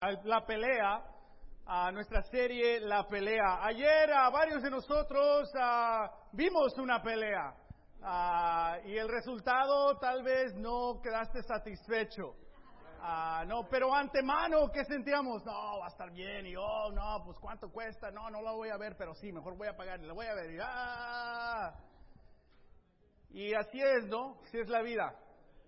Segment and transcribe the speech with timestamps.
[0.00, 1.02] la pelea,
[1.64, 3.64] a nuestra serie La pelea.
[3.64, 5.50] Ayer a varios de nosotros
[6.32, 7.54] vimos una pelea
[8.84, 12.34] y el resultado tal vez no quedaste satisfecho.
[13.46, 15.42] no, pero antemano, ¿qué sentíamos?
[15.46, 18.68] No, va a estar bien, y oh, no, pues cuánto cuesta, no, no lo voy
[18.68, 21.74] a ver, pero sí, mejor voy a pagar, lo voy a ver, y, ah.
[23.30, 24.38] y así es, ¿no?
[24.44, 25.16] Así es la vida.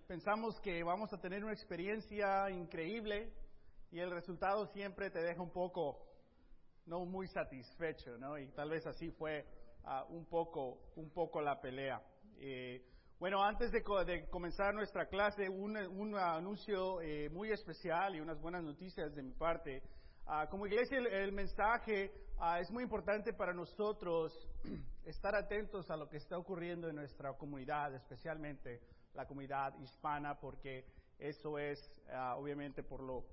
[0.07, 3.33] Pensamos que vamos a tener una experiencia increíble,
[3.91, 6.05] y el resultado siempre te deja un poco
[6.85, 8.37] no muy satisfecho, ¿no?
[8.37, 9.45] Y tal vez así fue
[9.85, 12.01] ah, un poco un poco la pelea.
[12.37, 12.83] Eh,
[13.19, 13.83] bueno, antes de,
[14.29, 15.75] comenzar nuestra clase, un,
[16.15, 19.83] anuncio eh, muy especial y unas buenas noticias de mi parte.
[20.25, 24.31] Ah, como iglesia, el, mensaje ah, es muy importante para nosotros
[25.05, 28.79] estar atentos a lo que está ocurriendo en nuestra comunidad, especialmente
[29.15, 30.85] la comunidad hispana, porque
[31.17, 31.79] eso es
[32.37, 33.25] obviamente por lo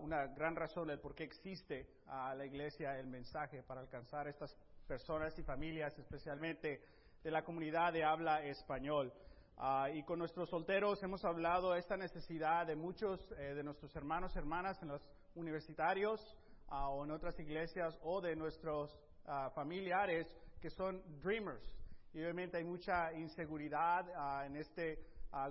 [0.00, 4.30] una gran razón del por qué existe a la iglesia el mensaje para alcanzar a
[4.30, 6.82] estas personas y familias, especialmente
[7.22, 9.12] de la comunidad de habla español.
[9.56, 13.94] Ah, y con nuestros solteros hemos hablado de esta necesidad de muchos eh, de nuestros
[13.94, 15.02] hermanos y hermanas en los
[15.34, 16.20] universitarios
[16.68, 20.26] ah, o en otras iglesias o de nuestros ah, familiares
[20.60, 21.79] que son dreamers.
[22.12, 24.98] Y obviamente hay mucha inseguridad en este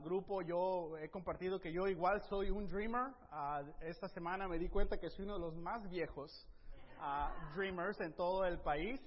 [0.03, 3.13] grupo, yo he compartido que yo igual soy un dreamer.
[3.79, 6.45] esta semana me di cuenta que soy uno de los más viejos
[7.55, 8.99] dreamers en todo el país.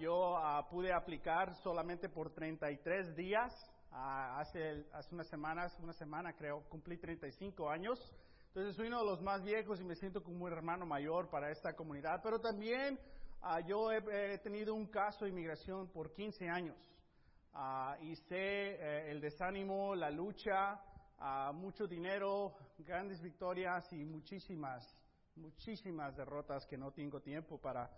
[0.00, 0.36] yo
[0.70, 3.52] pude aplicar solamente por 33 días.
[3.92, 7.98] hace, hace unas semanas, una semana creo, cumplí 35 años.
[8.48, 11.52] Entonces soy uno de los más viejos y me siento como un hermano mayor para
[11.52, 12.20] esta comunidad.
[12.24, 12.98] Pero también
[13.66, 16.76] yo he, he tenido un caso de inmigración por 15 años.
[17.52, 20.80] Ah, y sé eh, el desánimo, la lucha,
[21.18, 24.94] uh, mucho dinero, grandes victorias y muchísimas,
[25.34, 27.90] muchísimas derrotas que no tengo tiempo para,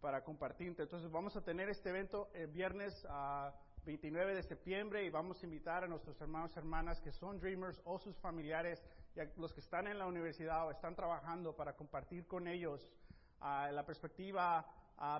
[0.00, 0.82] para compartirte.
[0.82, 3.50] Entonces vamos a tener este evento el viernes uh,
[3.84, 7.80] 29 de septiembre y vamos a invitar a nuestros hermanos y hermanas que son Dreamers
[7.84, 8.80] o sus familiares
[9.16, 12.88] y los que están en la universidad o están trabajando para compartir con ellos
[13.40, 14.66] la perspectiva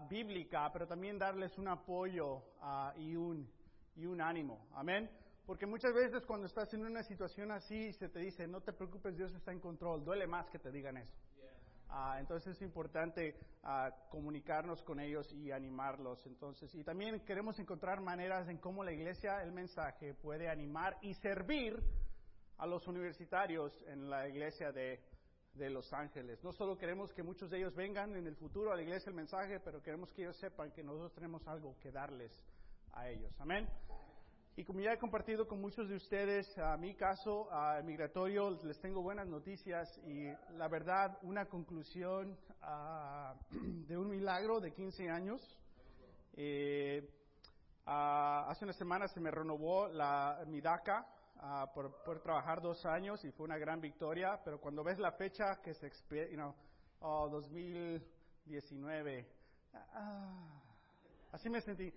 [0.08, 2.42] bíblica, pero también darles un apoyo
[2.96, 3.48] y un
[3.98, 4.68] y un ánimo.
[4.74, 5.10] Amén.
[5.44, 9.16] Porque muchas veces cuando estás en una situación así se te dice, no te preocupes,
[9.16, 10.04] Dios está en control.
[10.04, 11.16] Duele más que te digan eso.
[11.90, 16.24] Ah, entonces es importante ah, comunicarnos con ellos y animarlos.
[16.26, 21.14] Entonces, y también queremos encontrar maneras en cómo la iglesia, el mensaje, puede animar y
[21.14, 21.82] servir
[22.58, 25.00] a los universitarios en la iglesia de,
[25.58, 26.42] de Los Ángeles.
[26.44, 29.16] No solo queremos que muchos de ellos vengan en el futuro a la iglesia el
[29.16, 32.32] mensaje, pero queremos que ellos sepan que nosotros tenemos algo que darles
[32.92, 33.32] a ellos.
[33.40, 33.68] Amén.
[34.56, 38.80] Y como ya he compartido con muchos de ustedes, a mi caso a migratorio, les
[38.80, 40.26] tengo buenas noticias y
[40.56, 45.40] la verdad, una conclusión ah, de un milagro de 15 años.
[46.34, 47.08] Eh,
[47.86, 51.06] ah, hace una semana se me renovó la, mi DACA
[51.40, 55.12] ah, por, por, trabajar dos años y fue una gran victoria, pero cuando ves la
[55.12, 56.54] fecha que se expide, you know,
[57.00, 59.26] oh, 2019,
[61.32, 61.92] así me sentí.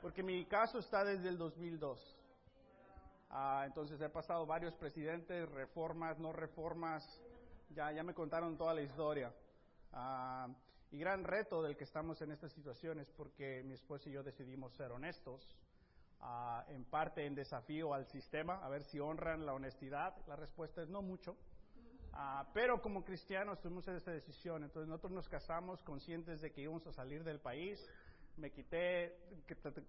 [0.00, 2.18] Porque mi caso está desde el 2002.
[3.30, 7.02] Ah, entonces he pasado varios presidentes, reformas, no reformas,
[7.70, 9.32] ya, ya me contaron toda la historia.
[9.92, 10.48] Ah,
[10.90, 14.22] y gran reto del que estamos en esta situación es porque mi esposo y yo
[14.22, 15.56] decidimos ser honestos,
[16.22, 20.14] ah, en parte en desafío al sistema, a ver si honran la honestidad.
[20.26, 21.36] La respuesta es no mucho.
[22.54, 26.92] pero como cristianos tuvimos esta decisión, entonces nosotros nos casamos conscientes de que íbamos a
[26.92, 27.78] salir del país,
[28.36, 29.16] me quité,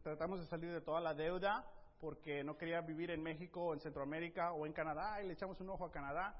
[0.03, 1.65] tratamos de salir de toda la deuda
[1.99, 5.69] porque no quería vivir en México, en Centroamérica o en Canadá y le echamos un
[5.69, 6.35] ojo a Canadá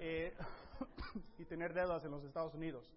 [0.00, 0.34] eh,
[1.38, 2.90] y tener deudas en los Estados Unidos.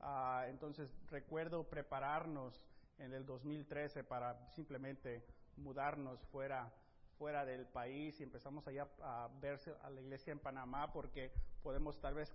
[0.00, 2.62] Ah, entonces recuerdo prepararnos
[2.98, 5.24] en el 2013 para simplemente
[5.56, 6.72] mudarnos fuera
[7.18, 11.98] fuera del país y empezamos allá a verse a la iglesia en Panamá porque podemos
[11.98, 12.30] tal vez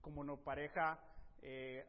[0.00, 0.98] como no pareja
[1.42, 1.84] eh,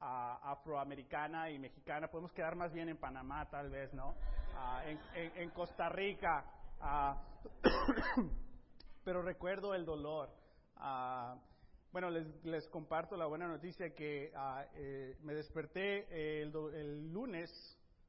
[0.00, 2.08] afroamericana y mexicana.
[2.08, 4.16] Podemos quedar más bien en Panamá, tal vez, ¿no?
[4.54, 4.82] Ah,
[5.14, 6.44] en, Costa Rica.
[6.80, 7.22] Ah,
[9.04, 10.30] pero recuerdo el dolor.
[10.76, 11.36] Ah,
[11.92, 14.32] bueno, les, les, comparto la buena noticia que
[14.74, 17.50] eh, me desperté el, el, lunes,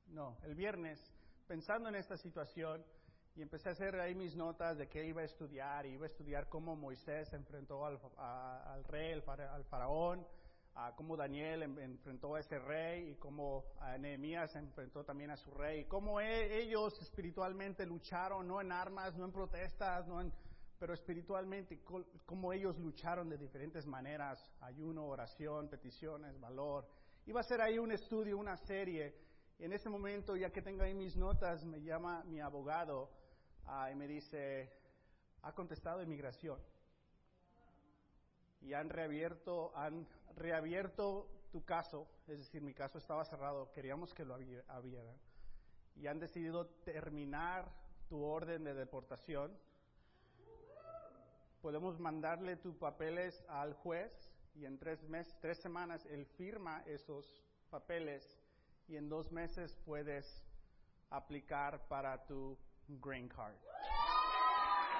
[0.07, 0.99] no, el viernes,
[1.47, 2.83] pensando en esta situación
[3.35, 5.85] y empecé a hacer ahí mis notas de qué iba a estudiar.
[5.85, 10.25] Iba a estudiar cómo Moisés enfrentó al, al rey, al faraón,
[10.95, 13.65] cómo Daniel enfrentó a ese rey y cómo
[13.99, 19.15] Nehemías enfrentó también a su rey, y cómo e, ellos espiritualmente lucharon, no en armas,
[19.15, 20.31] no en protestas, no en
[20.79, 21.79] pero espiritualmente,
[22.25, 26.85] como ellos lucharon de diferentes maneras, ayuno, oración, peticiones, valor.
[27.25, 29.15] Iba a ser ahí un estudio, una serie.
[29.59, 33.09] En ese momento, ya que tengo ahí mis notas, me llama mi abogado
[33.65, 34.71] ah, y me dice,
[35.41, 36.59] ha contestado inmigración.
[38.61, 44.25] Y han reabierto, han reabierto tu caso, es decir, mi caso estaba cerrado, queríamos que
[44.25, 44.35] lo
[44.67, 45.17] abrieran.
[45.95, 47.71] Y han decidido terminar
[48.09, 49.55] tu orden de deportación
[51.63, 54.11] podemos mandarle tus papeles al juez
[54.53, 54.99] y en tres
[55.39, 58.37] tres semanas él firma esos papeles
[58.87, 60.25] y en dos meses puedes
[61.09, 62.57] aplicar para tu
[62.87, 63.55] green card.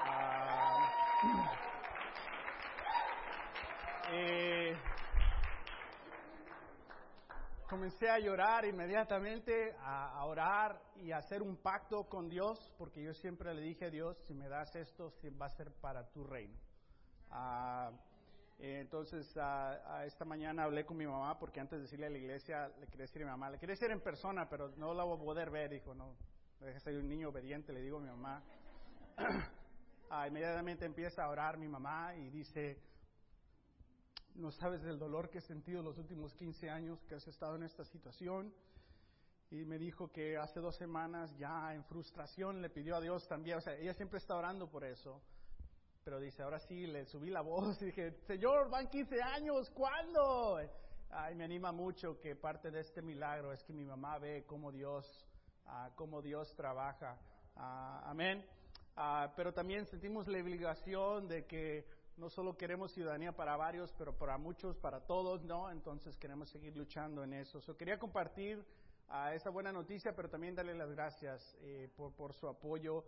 [0.06, 0.92] Ah,
[4.12, 4.76] eh,
[7.68, 13.14] comencé a llorar inmediatamente, a, orar y a hacer un pacto con Dios, porque yo
[13.14, 16.58] siempre le dije a Dios, si me das esto, va a ser para tu reino.
[17.32, 17.92] Ah,
[18.66, 22.88] entonces, esta mañana hablé con mi mamá, porque antes de decirle a la iglesia, le
[22.88, 25.22] quería decir a mi mamá, le quería decir en persona, pero no la voy a
[25.22, 25.70] poder ver.
[25.70, 26.16] Dijo, no,
[26.80, 28.44] ser un niño obediente, le digo a mi mamá.
[30.16, 32.78] Ah, inmediatamente empieza a orar mi mamá y dice,
[34.36, 37.64] no sabes el dolor que he sentido los últimos 15 años que has estado en
[37.64, 38.54] esta situación.
[39.50, 43.58] Y me dijo que hace dos semanas ya en frustración le pidió a Dios también,
[43.58, 45.20] o sea, ella siempre está orando por eso.
[46.04, 50.60] Pero dice, ahora sí, le subí la voz y dije, Señor, van 15 años, ¿cuándo?
[51.10, 54.72] Ay, me anima mucho que parte de este milagro es que mi mamá ve cómo
[54.72, 55.26] Dios,
[55.66, 57.18] uh, cómo Dios trabaja.
[57.56, 58.46] Uh, amén.
[58.98, 61.86] Uh, pero también sentimos la obligación de que
[62.18, 65.72] no solo queremos ciudadanía para varios, pero para muchos, para todos, ¿no?
[65.72, 67.62] Entonces queremos seguir luchando en eso.
[67.62, 68.64] So, quería compartir
[69.34, 73.04] esa buena noticia, pero también darle las gracias eh, por, por, su apoyo.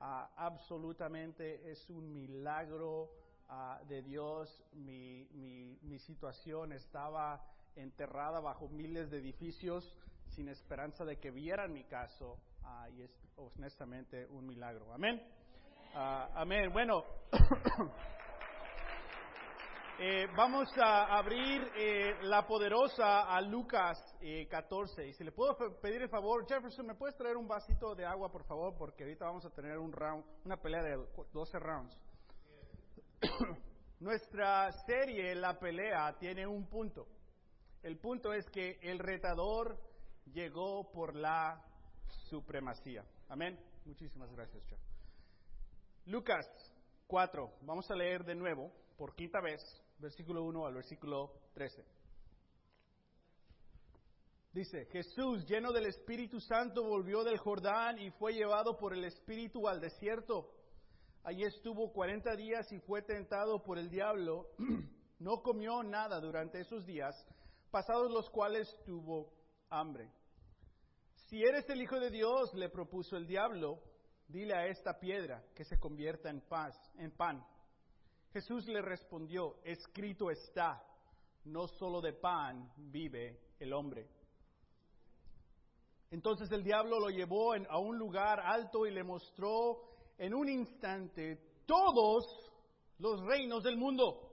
[0.00, 3.10] Uh, absolutamente es un milagro
[3.50, 4.64] uh, de Dios.
[4.72, 7.44] Mi, mi, mi situación estaba
[7.76, 9.94] enterrada bajo miles de edificios
[10.28, 12.38] sin esperanza de que vieran mi caso
[12.96, 14.92] y es honestamente un milagro.
[14.92, 15.20] Amén.
[15.94, 16.72] amén.
[16.72, 17.04] Bueno.
[20.02, 23.98] Eh, vamos a abrir eh, la poderosa a Lucas
[24.48, 25.02] 14.
[25.02, 28.06] Eh, y si le puedo pedir el favor, Jefferson, ¿me puedes traer un vasito de
[28.06, 28.74] agua, por favor?
[28.78, 32.00] Porque ahorita vamos a tener un round, una pelea de 12 rounds.
[34.00, 37.06] Nuestra serie, La Pelea, tiene un punto.
[37.82, 39.78] El punto es que el retador
[40.32, 41.62] llegó por la
[42.30, 43.04] supremacía.
[43.28, 43.62] Amén.
[43.84, 44.80] Muchísimas gracias, Jeff.
[46.06, 46.46] Lucas
[47.06, 47.52] 4.
[47.60, 49.60] Vamos a leer de nuevo, por quinta vez,
[50.00, 51.84] versículo 1 al versículo 13.
[54.52, 59.68] Dice, Jesús, lleno del Espíritu Santo, volvió del Jordán y fue llevado por el Espíritu
[59.68, 60.52] al desierto.
[61.22, 64.48] Allí estuvo cuarenta días y fue tentado por el diablo.
[65.20, 67.14] No comió nada durante esos días,
[67.70, 69.30] pasados los cuales tuvo
[69.68, 70.10] hambre.
[71.28, 73.82] Si eres el Hijo de Dios, le propuso el diablo,
[74.28, 77.46] dile a esta piedra que se convierta en paz, en pan.
[78.32, 80.84] Jesús le respondió, escrito está,
[81.44, 84.08] no solo de pan vive el hombre.
[86.10, 89.82] Entonces el diablo lo llevó a un lugar alto y le mostró
[90.18, 92.24] en un instante todos
[92.98, 94.28] los reinos del mundo.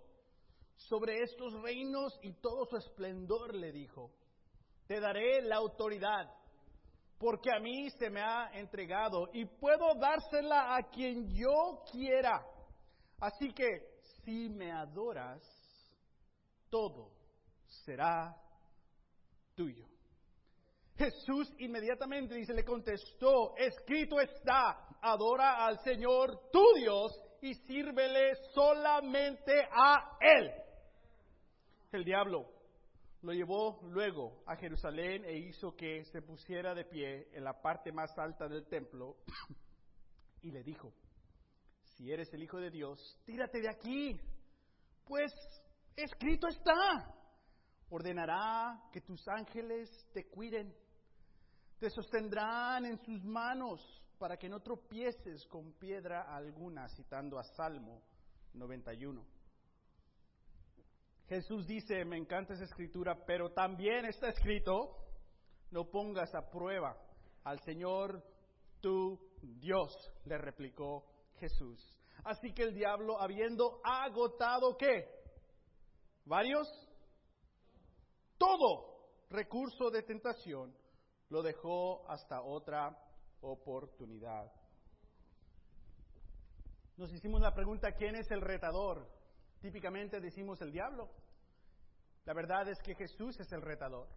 [0.75, 4.11] Sobre estos reinos y todo su esplendor le dijo,
[4.85, 6.31] te daré la autoridad,
[7.17, 12.45] porque a mí se me ha entregado y puedo dársela a quien yo quiera.
[13.19, 13.96] Así que
[14.27, 15.41] si me adoras,
[16.69, 17.13] todo
[17.85, 18.35] será
[19.55, 19.87] tuyo.
[20.97, 29.53] Jesús inmediatamente dice, le contestó, escrito está, adora al Señor tu Dios y sírvele solamente
[29.71, 30.51] a Él.
[31.93, 32.49] El diablo
[33.21, 37.93] lo llevó luego a Jerusalén e hizo que se pusiera de pie en la parte
[37.93, 39.15] más alta del templo
[40.41, 40.91] y le dijo,
[41.97, 44.19] si eres el Hijo de Dios, tírate de aquí,
[45.03, 45.31] pues
[45.95, 47.13] escrito está.
[47.89, 50.75] Ordenará que tus ángeles te cuiden,
[51.79, 53.81] te sostendrán en sus manos
[54.19, 58.03] para que no tropieces con piedra alguna, citando a Salmo
[58.53, 59.25] 91.
[61.27, 64.95] Jesús dice, me encanta esa escritura, pero también está escrito,
[65.71, 66.95] no pongas a prueba
[67.43, 68.23] al Señor
[68.81, 69.91] tu Dios,
[70.25, 71.97] le replicó Jesús.
[72.23, 75.07] Así que el diablo, habiendo agotado qué?
[76.25, 76.67] ¿Varios?
[78.37, 78.97] Todo
[79.29, 80.75] recurso de tentación
[81.29, 82.97] lo dejó hasta otra
[83.41, 84.51] oportunidad.
[86.97, 89.07] Nos hicimos la pregunta, ¿quién es el retador?
[89.61, 91.09] Típicamente decimos el diablo.
[92.25, 94.07] La verdad es que Jesús es el retador.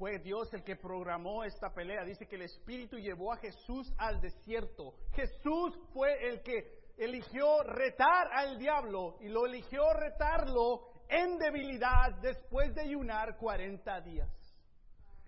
[0.00, 2.04] Fue Dios el que programó esta pelea.
[2.04, 4.94] Dice que el Espíritu llevó a Jesús al desierto.
[5.12, 12.74] Jesús fue el que eligió retar al diablo y lo eligió retarlo en debilidad después
[12.74, 14.30] de ayunar 40 días.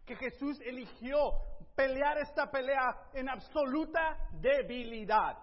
[0.06, 1.18] Que Jesús eligió
[1.76, 5.36] pelear esta pelea en absoluta debilidad.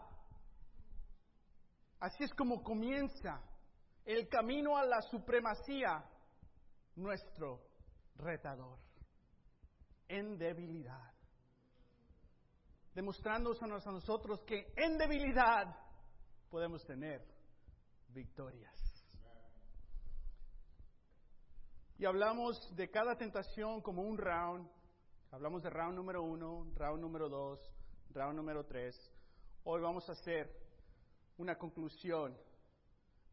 [2.00, 3.44] Así es como comienza
[4.06, 6.04] el camino a la supremacía,
[6.96, 7.62] nuestro
[8.16, 8.89] retador,
[10.10, 11.14] en debilidad.
[12.94, 15.74] Demostrándonos a nosotros que en debilidad
[16.50, 17.24] podemos tener
[18.10, 18.76] victorias.
[21.98, 24.70] Y hablamos de cada tentación como un round.
[25.32, 27.60] Hablamos de round número uno, round número dos,
[28.10, 28.96] round número tres.
[29.64, 30.50] Hoy vamos a hacer
[31.38, 32.36] una conclusión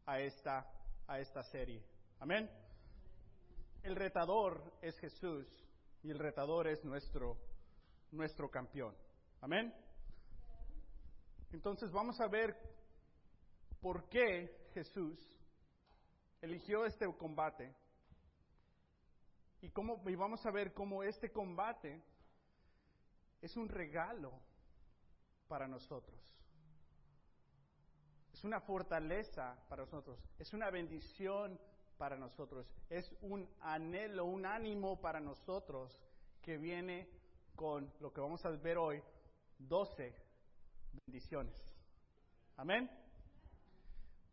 [0.05, 0.69] a esta,
[1.07, 1.83] a esta serie.
[2.19, 2.49] Amén.
[3.83, 5.47] El retador es Jesús
[6.03, 7.37] y el retador es nuestro,
[8.11, 8.95] nuestro campeón.
[9.41, 9.73] Amén.
[11.51, 12.55] Entonces vamos a ver
[13.81, 15.17] por qué Jesús
[16.41, 17.73] eligió este combate
[19.61, 22.03] y, cómo, y vamos a ver cómo este combate
[23.41, 24.33] es un regalo
[25.47, 26.19] para nosotros.
[28.33, 30.19] Es una fortaleza para nosotros.
[30.37, 31.59] Es una bendición
[31.97, 32.71] para nosotros.
[32.89, 35.97] Es un anhelo, un ánimo para nosotros
[36.41, 37.09] que viene
[37.55, 39.01] con lo que vamos a ver hoy,
[39.59, 40.13] 12
[41.05, 41.55] bendiciones.
[42.55, 42.89] Amén.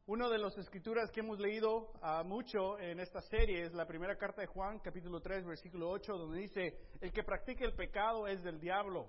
[0.07, 4.17] Una de las escrituras que hemos leído uh, mucho en esta serie es la primera
[4.19, 8.43] carta de Juan, capítulo 3, versículo 8, donde dice, el que practique el pecado es
[8.43, 9.09] del diablo,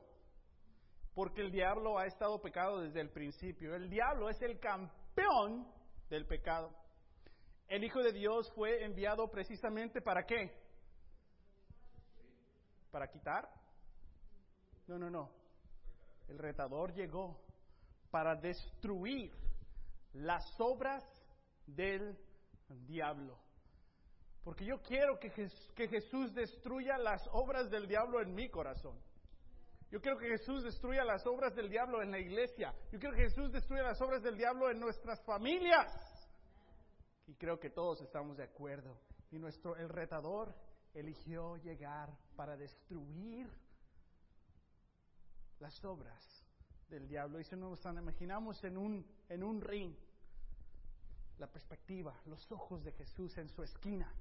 [1.14, 3.76] porque el diablo ha estado pecado desde el principio.
[3.76, 5.68] El diablo es el campeón
[6.10, 6.72] del pecado.
[7.68, 10.52] El Hijo de Dios fue enviado precisamente para qué?
[12.92, 13.50] ¿Para quitar?
[14.88, 15.32] No, no, no.
[16.28, 17.40] El retador llegó
[18.12, 19.32] para destruir
[20.14, 21.04] las obras
[21.66, 22.18] del
[22.68, 23.38] diablo.
[24.44, 25.32] Porque yo quiero que,
[25.76, 28.98] que Jesús destruya las obras del diablo en mi corazón.
[29.90, 32.74] Yo quiero que Jesús destruya las obras del diablo en la iglesia.
[32.92, 35.88] Yo quiero que Jesús destruya las obras del diablo en nuestras familias.
[37.28, 38.98] Y creo que todos estamos de acuerdo.
[39.32, 40.56] Y nuestro el retador
[40.94, 43.50] eligió llegar para destruir
[45.60, 46.46] las obras
[46.90, 47.40] del diablo.
[47.40, 49.94] Y si nos imaginamos en un, en un ring,
[51.38, 54.12] la perspectiva, los ojos de Jesús en su esquina.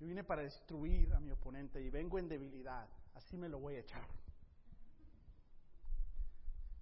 [0.00, 3.76] Yo vine para destruir a mi oponente y vengo en debilidad, así me lo voy
[3.76, 4.06] a echar.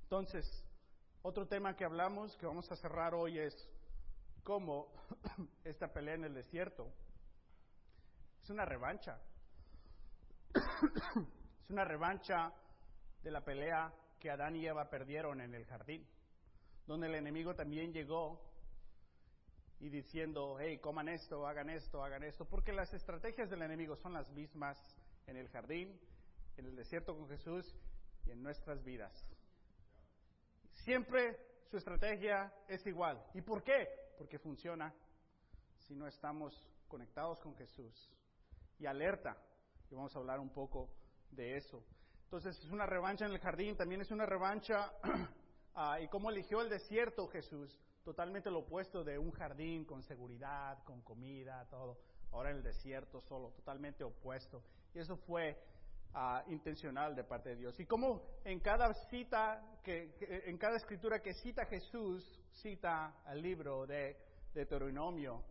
[0.04, 0.64] Entonces,
[1.22, 3.70] otro tema que hablamos, que vamos a cerrar hoy, es
[4.42, 4.88] cómo
[5.64, 6.92] esta pelea en el desierto
[8.42, 9.20] es una revancha.
[10.54, 12.52] es una revancha
[13.22, 16.06] de la pelea que Adán y Eva perdieron en el jardín
[16.86, 18.40] donde el enemigo también llegó
[19.80, 24.12] y diciendo, hey, coman esto, hagan esto, hagan esto, porque las estrategias del enemigo son
[24.12, 24.78] las mismas
[25.26, 25.98] en el jardín,
[26.56, 27.74] en el desierto con Jesús
[28.26, 29.12] y en nuestras vidas.
[30.84, 31.38] Siempre
[31.70, 33.24] su estrategia es igual.
[33.34, 33.88] ¿Y por qué?
[34.18, 34.92] Porque funciona
[35.78, 38.10] si no estamos conectados con Jesús
[38.78, 39.36] y alerta.
[39.90, 40.90] Y vamos a hablar un poco
[41.30, 41.84] de eso.
[42.24, 44.92] Entonces es una revancha en el jardín, también es una revancha
[45.74, 50.84] Ah, y cómo eligió el desierto Jesús, totalmente lo opuesto de un jardín con seguridad,
[50.84, 51.98] con comida, todo.
[52.30, 54.62] Ahora en el desierto solo, totalmente opuesto.
[54.94, 55.58] Y eso fue
[56.14, 57.78] ah, intencional de parte de Dios.
[57.81, 60.14] Y como en cada cita, que,
[60.47, 62.25] en cada escritura que cita Jesús,
[62.62, 64.16] cita al libro de
[64.54, 65.42] Deuteronomio,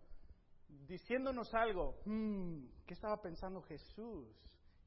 [0.87, 4.27] diciéndonos algo, hmm, ¿qué estaba pensando Jesús?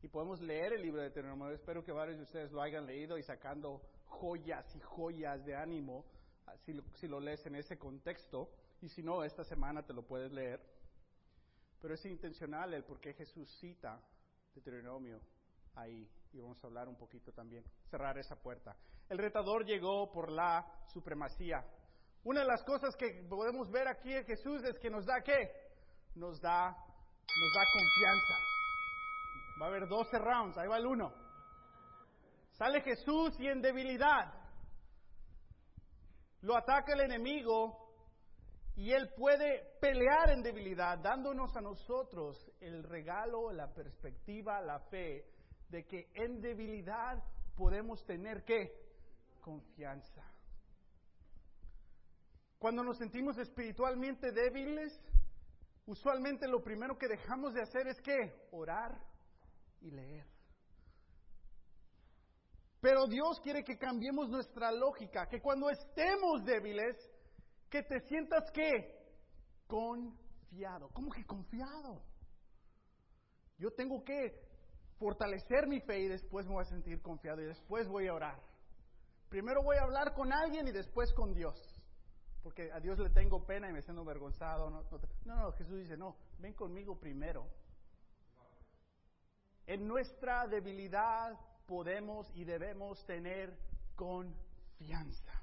[0.03, 1.51] Y podemos leer el libro de Deuteronomio.
[1.51, 6.05] Espero que varios de ustedes lo hayan leído y sacando joyas y joyas de ánimo
[6.47, 8.51] ah, si lo, si lo lees en ese contexto.
[8.83, 10.61] Y si no, esta semana te lo puedes leer.
[11.81, 14.01] Pero es intencional el por qué Jesús cita
[14.55, 15.21] Deuteronomio
[15.77, 16.09] ahí.
[16.33, 18.77] Y vamos a hablar un poquito también, cerrar esa puerta.
[19.09, 21.65] El retador llegó por la supremacía.
[22.25, 25.51] Una de las cosas que podemos ver aquí en Jesús es que nos da qué?
[26.15, 28.35] Nos da, nos da confianza.
[29.61, 31.13] Va a haber 12 rounds, ahí va el uno.
[32.53, 34.45] Sale Jesús y en debilidad
[36.45, 37.85] lo ataca el enemigo
[38.77, 45.25] y él puede pelear en debilidad, dándonos a nosotros el regalo, la perspectiva, la fe
[45.69, 47.23] de que en debilidad
[47.57, 48.85] podemos tener qué?
[49.41, 50.25] confianza.
[52.59, 54.99] Cuando nos sentimos espiritualmente débiles,
[55.85, 58.99] usualmente lo primero que dejamos de hacer es que orar
[59.83, 60.27] y leer.
[62.81, 66.97] Pero Dios quiere que cambiemos nuestra lógica, que cuando estemos débiles,
[67.69, 68.95] que te sientas que
[69.67, 70.89] confiado.
[70.95, 72.03] ¿Cómo que confiado?
[73.59, 74.54] Yo tengo que
[75.05, 78.41] fortalecer mi fe y después me voy a sentir confiado y después voy a orar.
[79.29, 81.59] Primero voy a hablar con alguien y después con Dios.
[82.43, 84.71] Porque a Dios le tengo pena y me siento avergonzado.
[84.71, 84.83] No,
[85.27, 87.47] no, no, Jesús dice, no, ven conmigo primero.
[89.67, 93.55] En nuestra debilidad podemos y debemos tener
[93.95, 95.35] confianza.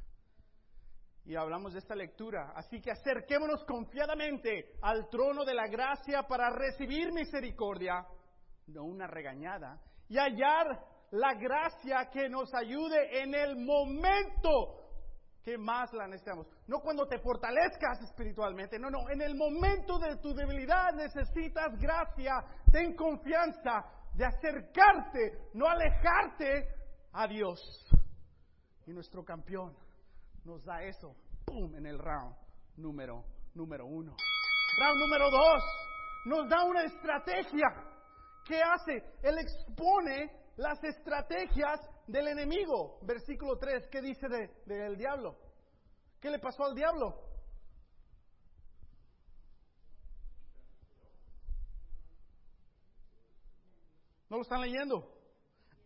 [1.23, 2.53] Y hablamos de esta lectura.
[2.55, 8.07] Así que acerquémonos confiadamente al trono de la gracia para recibir misericordia,
[8.67, 14.81] no una regañada, y hallar la gracia que nos ayude en el momento
[15.43, 16.47] que más la necesitamos.
[16.67, 22.33] No cuando te fortalezcas espiritualmente, no, no, en el momento de tu debilidad necesitas gracia,
[22.71, 26.67] ten confianza, de acercarte, no alejarte
[27.13, 27.59] a Dios.
[28.85, 29.75] Y nuestro campeón
[30.43, 31.15] nos da eso,
[31.45, 32.35] ¡pum!, en el round
[32.77, 34.15] número, número uno.
[34.79, 35.63] Round número dos,
[36.25, 37.67] nos da una estrategia.
[38.45, 39.03] ¿Qué hace?
[39.21, 42.99] Él expone las estrategias del enemigo.
[43.03, 44.27] Versículo 3, ¿qué dice
[44.65, 45.37] del diablo?
[46.19, 47.31] ¿Qué le pasó al diablo?
[54.29, 55.11] ¿No lo están leyendo?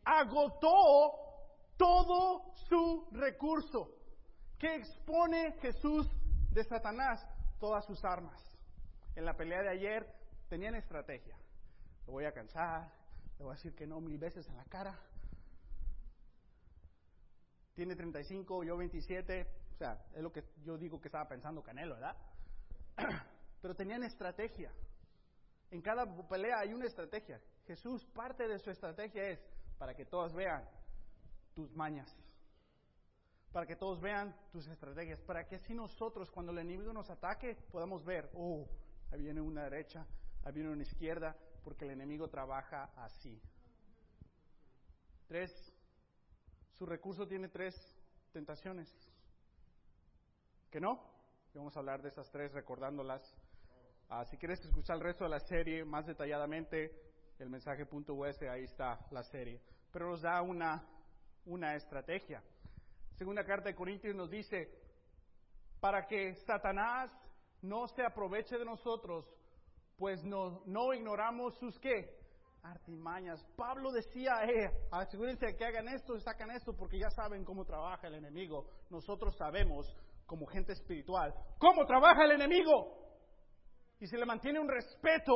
[0.03, 1.25] Agotó
[1.77, 3.89] todo su recurso.
[4.59, 6.07] ¿Qué expone Jesús
[6.51, 7.25] de Satanás?
[7.59, 8.41] Todas sus armas.
[9.15, 10.15] En la pelea de ayer
[10.47, 11.35] tenían estrategia.
[12.05, 12.91] Lo voy a cansar,
[13.37, 14.97] le voy a decir que no mil veces en la cara.
[17.73, 19.47] Tiene 35, yo 27.
[19.73, 22.15] O sea, es lo que yo digo que estaba pensando Canelo, ¿verdad?
[23.61, 24.71] Pero tenían estrategia.
[25.71, 27.41] En cada pelea hay una estrategia.
[27.65, 29.39] Jesús, parte de su estrategia es
[29.77, 30.63] para que todos vean
[31.53, 32.15] tus mañas,
[33.51, 37.57] para que todos vean tus estrategias, para que así nosotros, cuando el enemigo nos ataque,
[37.71, 38.67] podamos ver, oh,
[39.11, 40.05] ahí viene una derecha,
[40.43, 41.35] ahí viene una izquierda,
[41.65, 43.41] porque el enemigo trabaja así.
[45.27, 45.51] Tres,
[46.73, 47.75] su recurso tiene tres
[48.31, 48.87] tentaciones.
[50.69, 51.01] ¿Que no?
[51.55, 53.21] Vamos a hablar de esas tres recordándolas.
[54.09, 56.91] Ah, si quieres escuchar el resto de la serie más detalladamente,
[57.39, 59.59] el mensaje.us, ahí está la serie.
[59.91, 60.87] Pero nos da una,
[61.45, 62.43] una estrategia.
[63.17, 64.69] Segunda carta de Corintios nos dice,
[65.79, 67.11] para que Satanás
[67.63, 69.25] no se aproveche de nosotros,
[69.97, 71.93] pues no, no ignoramos sus qué?
[72.63, 73.43] Artimañas.
[73.55, 78.07] Pablo decía, eh, asegúrense que hagan esto y sacan esto porque ya saben cómo trabaja
[78.07, 78.67] el enemigo.
[78.89, 79.85] Nosotros sabemos,
[80.25, 83.05] como gente espiritual, cómo trabaja el enemigo.
[83.99, 85.31] Y se le mantiene un respeto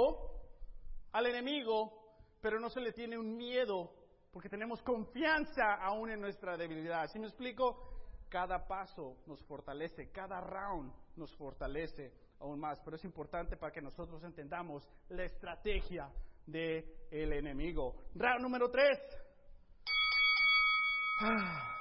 [1.12, 3.94] al enemigo, pero no se le tiene un miedo,
[4.32, 7.06] porque tenemos confianza aún en nuestra debilidad.
[7.08, 7.90] ¿Sí me explico?
[8.28, 13.82] Cada paso nos fortalece, cada round nos fortalece aún más, pero es importante para que
[13.82, 16.10] nosotros entendamos la estrategia
[16.46, 17.96] del el enemigo.
[18.16, 18.98] Round número tres.
[21.22, 21.76] Ah,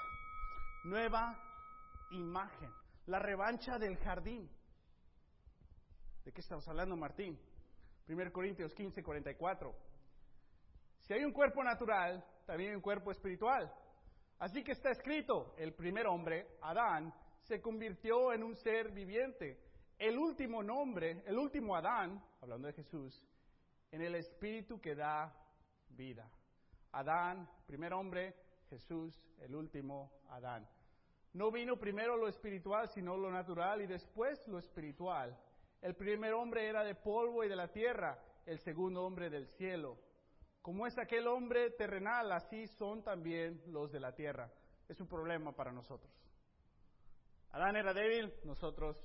[0.84, 1.38] nueva
[2.10, 2.70] imagen.
[3.06, 4.50] La revancha del jardín.
[6.24, 7.38] ¿De qué estamos hablando, Martín?
[8.08, 9.74] 1 Corintios 15, 44.
[11.00, 13.72] Si hay un cuerpo natural, también hay un cuerpo espiritual.
[14.38, 19.58] Así que está escrito, el primer hombre, Adán, se convirtió en un ser viviente.
[19.98, 23.20] El último nombre, el último Adán, hablando de Jesús,
[23.90, 25.34] en el espíritu que da
[25.88, 26.30] vida.
[26.92, 28.34] Adán, primer hombre,
[28.70, 30.68] Jesús, el último Adán.
[31.32, 35.36] No vino primero lo espiritual, sino lo natural y después lo espiritual.
[35.82, 39.98] El primer hombre era de polvo y de la tierra, el segundo hombre del cielo.
[40.62, 44.48] Como es aquel hombre terrenal, así son también los de la tierra.
[44.88, 46.12] Es un problema para nosotros.
[47.50, 48.96] Adán era débil, nosotros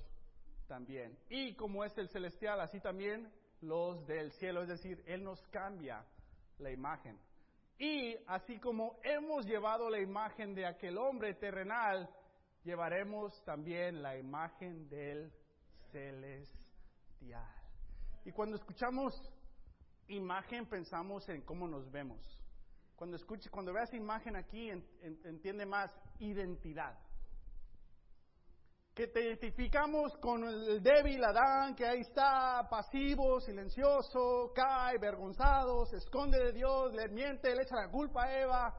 [0.66, 1.18] también.
[1.28, 4.62] Y como es el celestial, así también los del cielo.
[4.62, 6.04] Es decir, Él nos cambia
[6.58, 7.18] la imagen.
[7.78, 12.08] Y así como hemos llevado la imagen de aquel hombre terrenal,
[12.62, 15.32] llevaremos también la imagen del
[15.90, 17.50] celestial.
[18.24, 19.14] Y cuando escuchamos
[20.08, 22.20] imagen pensamos en cómo nos vemos.
[22.96, 24.70] Cuando escuches, cuando veas imagen aquí,
[25.24, 26.96] entiende más identidad.
[28.94, 35.96] Que te identificamos con el débil Adán, que ahí está, pasivo, silencioso, cae, vergonzado, se
[35.96, 38.74] esconde de Dios, le miente, le echa la culpa a Eva.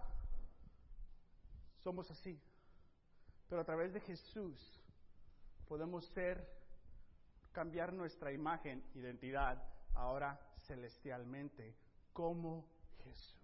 [1.84, 2.41] Somos así.
[3.49, 4.82] Pero a través de Jesús
[5.67, 6.47] podemos ser,
[7.51, 9.62] cambiar nuestra imagen, identidad,
[9.95, 11.75] ahora celestialmente,
[12.13, 12.67] como
[13.04, 13.36] Jesús.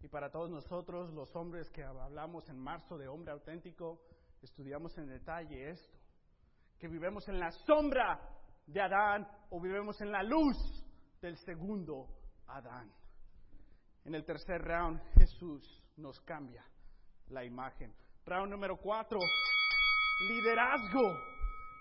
[0.00, 4.00] Y para todos nosotros, los hombres que hablamos en marzo de hombre auténtico,
[4.42, 5.98] estudiamos en detalle esto,
[6.78, 8.20] que vivemos en la sombra
[8.66, 10.56] de Adán o vivimos en la luz
[11.20, 12.06] del segundo
[12.46, 12.92] Adán.
[14.04, 16.64] En el tercer round, Jesús nos cambia
[17.28, 17.94] la imagen.
[18.24, 19.18] Round número cuatro,
[20.28, 21.02] liderazgo.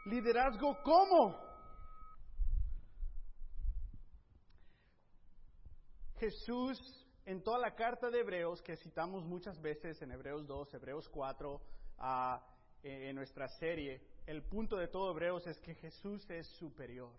[0.06, 1.48] Liderazgo cómo?
[6.20, 6.80] Jesús
[7.26, 11.62] en toda la carta de Hebreos, que citamos muchas veces en Hebreos 2, Hebreos 4,
[12.83, 17.12] en nuestra serie, el punto de todo Hebreos es que Jesús es superior.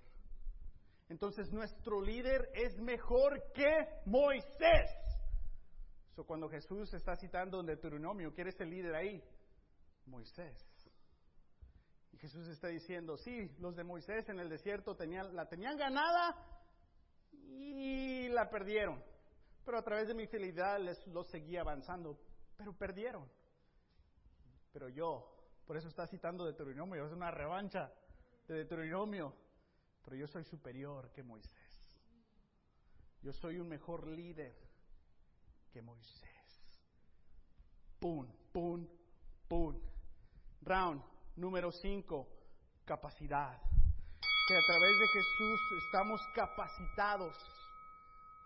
[1.08, 4.90] Entonces nuestro líder es mejor que Moisés.
[6.14, 9.22] So, cuando Jesús está citando en Deuteronomio, ¿quién es el líder ahí?
[10.06, 10.56] Moisés.
[12.12, 16.36] Y Jesús está diciendo, sí, los de Moisés en el desierto tenían, la tenían ganada
[17.32, 19.02] y la perdieron.
[19.64, 22.18] Pero a través de mi fidelidad les los seguí avanzando,
[22.56, 23.28] pero perdieron.
[24.72, 25.34] Pero yo,
[25.66, 27.92] por eso está citando Deuteronomio, es una revancha
[28.46, 29.34] de Deuteronomio
[30.08, 31.92] pero yo soy superior que Moisés.
[33.20, 34.56] Yo soy un mejor líder
[35.70, 36.64] que Moisés.
[38.00, 38.88] Pum, pum,
[39.46, 39.78] pum.
[40.62, 41.02] Round
[41.36, 42.26] número 5,
[42.86, 43.60] capacidad.
[43.60, 47.36] Que a través de Jesús estamos capacitados.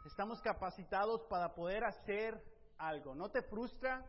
[0.04, 2.42] Estamos capacitados para poder hacer
[2.76, 3.14] algo.
[3.14, 4.04] ¿No te frustra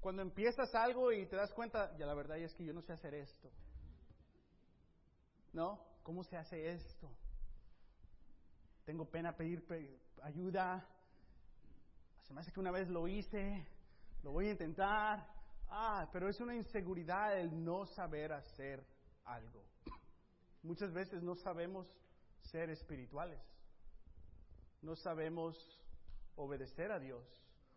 [0.00, 2.92] cuando empiezas algo y te das cuenta, ya la verdad es que yo no sé
[2.92, 3.50] hacer esto?
[5.52, 5.84] ¿No?
[6.02, 7.10] ¿Cómo se hace esto?
[8.84, 9.64] Tengo pena pedir
[10.22, 10.86] ayuda.
[12.26, 13.66] Se me hace que una vez lo hice,
[14.22, 15.26] lo voy a intentar.
[15.68, 18.84] Ah, pero es una inseguridad el no saber hacer
[19.24, 19.64] algo.
[20.62, 21.86] Muchas veces no sabemos
[22.40, 23.40] ser espirituales.
[24.82, 25.56] No sabemos
[26.36, 27.24] obedecer a Dios.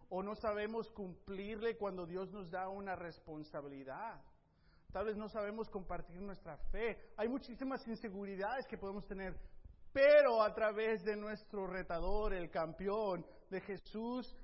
[0.10, 4.22] O no sabemos cumplirle cuando Dios nos da una responsabilidad.
[4.92, 7.14] Tal vez no sabemos compartir nuestra fe.
[7.18, 9.36] Hay muchísimas inseguridades que podemos tener.
[9.92, 14.36] Pero a través de nuestro retador, el campeón de Jesús,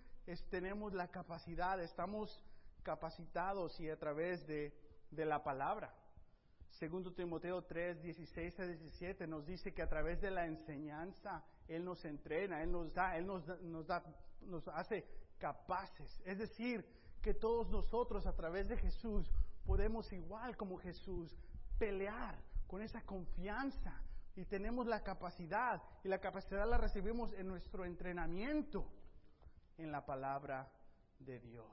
[0.49, 2.43] tenemos la capacidad, estamos
[2.83, 4.73] capacitados y a través de,
[5.11, 5.93] la palabra.
[6.69, 11.83] Segundo Timoteo 3, 16 a 17 nos dice que a través de la enseñanza Él
[11.83, 14.03] nos entrena, Él nos da, Él nos, nos, da,
[14.41, 15.03] nos hace
[15.39, 16.21] capaces.
[16.25, 16.85] Es decir,
[17.21, 19.29] que todos nosotros a través de Jesús
[19.65, 21.35] podemos igual como Jesús
[21.77, 24.01] pelear con esa confianza
[24.35, 28.87] y tenemos la capacidad y la capacidad la recibimos en nuestro entrenamiento
[29.77, 30.71] en la palabra
[31.19, 31.67] de Dios.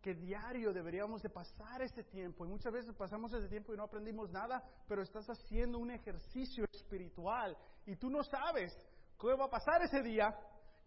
[0.00, 3.84] Que diario deberíamos de pasar ese tiempo y muchas veces pasamos ese tiempo y no
[3.84, 8.72] aprendimos nada, pero estás haciendo un ejercicio espiritual y tú no sabes
[9.18, 10.36] qué va a pasar ese día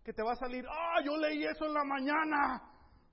[0.08, 2.64] que te va a salir, ah, yo leí eso en la mañana.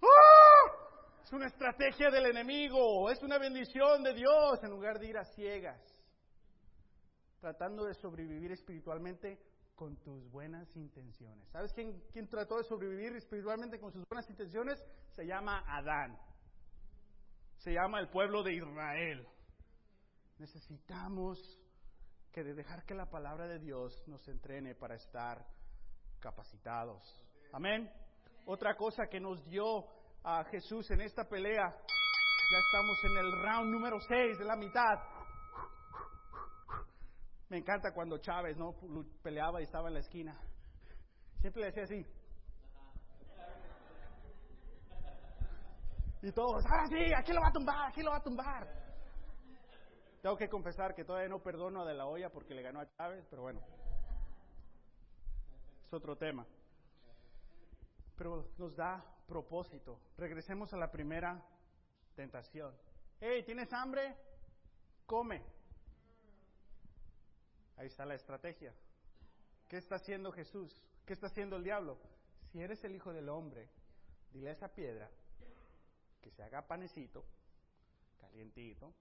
[0.01, 1.25] ¡Ah!
[1.25, 5.25] Es una estrategia del enemigo, es una bendición de Dios en lugar de ir a
[5.25, 5.83] ciegas,
[7.41, 9.41] tratando de sobrevivir espiritualmente
[9.75, 11.51] con tus buenas intenciones.
[11.51, 14.81] ¿Sabes quién, quién trató de sobrevivir espiritualmente con sus buenas intenciones?
[15.17, 16.17] Se llama Adán.
[17.57, 19.27] Se llama el pueblo de Israel.
[20.39, 21.41] Necesitamos
[22.31, 25.45] que de dejar que la palabra de Dios nos entrene para estar
[26.25, 27.03] capacitados.
[27.53, 27.91] Amén.
[28.47, 29.85] Otra cosa que nos dio
[30.25, 31.69] a Jesús en esta pelea.
[31.69, 34.99] Ya estamos en el round número 6 de la mitad.
[37.51, 38.75] Me encanta cuando Chávez no
[39.23, 40.35] peleaba y estaba en la esquina.
[41.41, 42.07] Siempre le decía así.
[46.23, 48.67] Y todos, ah, sí, aquí lo va a tumbar, aquí lo va a tumbar.
[50.23, 52.87] Tengo que confesar que todavía no perdono a De La Hoya porque le ganó a
[52.97, 53.61] Chávez, pero bueno.
[55.95, 56.45] Otro tema.
[58.17, 60.01] Pero nos da propósito.
[60.19, 61.41] Regresemos a la primera
[62.17, 62.75] tentación.
[63.21, 64.17] Hey, ¿tienes hambre?
[65.07, 65.41] Come.
[67.77, 68.75] Ahí está la estrategia.
[69.69, 70.83] ¿Qué está haciendo Jesús?
[71.07, 71.97] ¿Qué está haciendo el diablo?
[72.51, 73.69] Si eres el hijo del hombre,
[74.33, 75.09] dile a esa piedra
[76.21, 77.25] que se haga panecito,
[78.21, 78.93] calientito,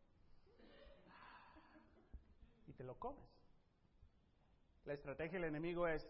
[2.68, 3.34] y te lo comes.
[4.86, 6.06] La estrategia del enemigo es,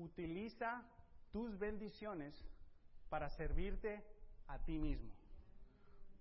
[0.00, 0.84] utiliza
[1.32, 2.34] tus bendiciones
[3.08, 4.04] para servirte
[4.46, 5.12] a ti mismo.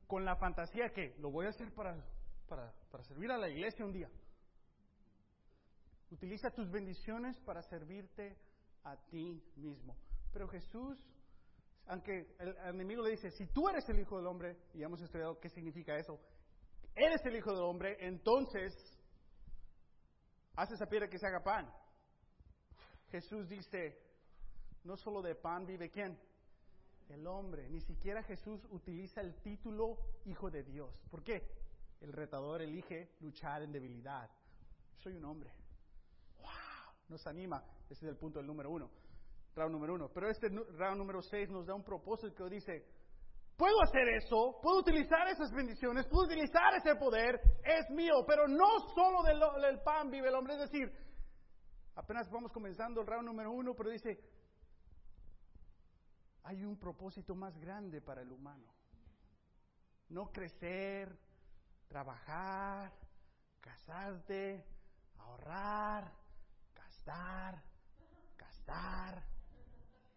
[0.08, 1.96] Con la fantasía que lo voy a hacer para,
[2.48, 4.10] para, para servir a la iglesia un día.
[6.12, 8.36] Utiliza tus bendiciones para servirte
[8.84, 9.96] a ti mismo.
[10.34, 10.98] Pero Jesús,
[11.88, 15.40] aunque el enemigo le dice, si tú eres el Hijo del Hombre, y hemos estudiado
[15.40, 16.20] qué significa eso,
[16.96, 18.74] eres el Hijo del Hombre, entonces
[20.56, 21.72] haz esa piedra que se haga pan.
[23.12, 23.98] Jesús dice,
[24.84, 26.20] no solo de pan vive quién?
[27.10, 27.68] El hombre.
[27.70, 30.94] Ni siquiera Jesús utiliza el título Hijo de Dios.
[31.10, 31.42] ¿Por qué?
[32.02, 34.30] El retador elige luchar en debilidad.
[34.98, 35.52] Soy un hombre.
[36.38, 36.94] ¡Wow!
[37.10, 37.64] Nos anima.
[37.90, 38.92] Ese es el punto del número uno.
[39.56, 40.10] Round número uno.
[40.14, 42.86] Pero este round número seis nos da un propósito que dice,
[43.58, 48.80] puedo hacer eso, puedo utilizar esas bendiciones, puedo utilizar ese poder, es mío, pero no
[48.96, 50.54] solo del, del pan vive el hombre.
[50.54, 50.90] Es decir,
[52.00, 54.18] apenas vamos comenzando el round número uno, pero dice,
[56.44, 58.74] hay un propósito más grande para el humano.
[60.08, 61.20] No crecer,
[61.90, 62.94] trabajar,
[63.60, 64.66] casarte,
[65.18, 66.12] ahorrar,
[66.74, 67.62] gastar,
[68.38, 69.24] gastar,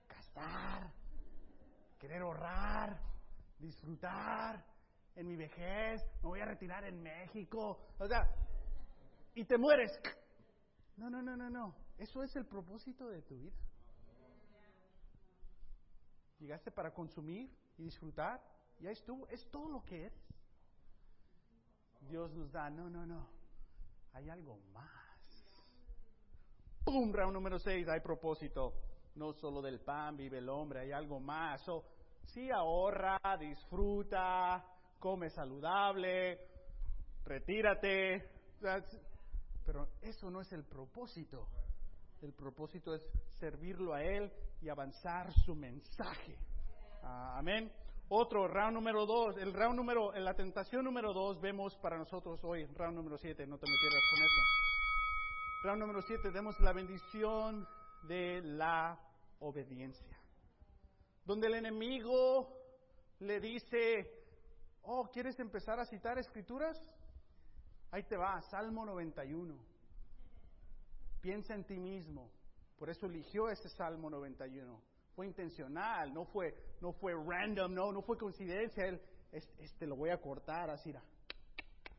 [0.09, 0.92] gastar,
[1.99, 3.01] querer ahorrar,
[3.59, 4.64] disfrutar
[5.16, 8.25] en mi vejez, me voy a retirar en México, o sea,
[9.35, 9.90] y te mueres.
[10.96, 11.74] No, no, no, no, no.
[11.98, 13.57] Eso es el propósito de tu vida.
[16.38, 18.42] Llegaste para consumir y disfrutar,
[18.81, 20.33] y ahí estuvo, es todo lo que eres.
[22.00, 23.28] Dios nos da, no, no, no,
[24.12, 25.12] hay algo más.
[26.85, 27.12] ¡Pum!
[27.12, 28.74] Round número 6, hay propósito.
[29.14, 31.61] No solo del pan vive el hombre, hay algo más.
[31.62, 31.85] So,
[32.24, 34.64] sí ahorra, disfruta,
[34.98, 36.40] come saludable,
[37.24, 38.31] retírate.
[39.64, 41.48] Pero eso no es el propósito.
[42.20, 43.03] El propósito es
[43.38, 46.37] servirlo a Él y avanzar su mensaje.
[47.03, 47.70] Ah, amén.
[48.09, 52.38] Otro, round número dos, el round número, en la tentación número dos vemos para nosotros
[52.44, 54.40] hoy, round número siete, no te metieras con eso.
[55.64, 57.66] Round número siete, vemos la bendición
[58.03, 59.01] de la
[59.40, 60.18] obediencia.
[61.25, 62.55] Donde el enemigo
[63.20, 64.12] le dice,
[64.83, 66.83] oh, ¿quieres empezar a citar escrituras?
[67.92, 69.55] Ahí te va, Salmo 91.
[71.20, 72.28] Piensa en ti mismo.
[72.76, 78.02] Por eso eligió ese Salmo 91 fue intencional, no fue, no fue random, no, no
[78.02, 78.87] fue coincidencia.
[78.87, 79.00] Él,
[79.33, 80.92] este, lo voy a cortar así.